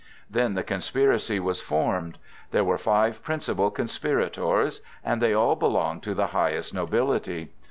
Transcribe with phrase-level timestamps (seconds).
[0.31, 2.17] Then the conspiracy was formed.
[2.49, 7.51] There were five principal conspirators; and they all belonged to the highest nobility.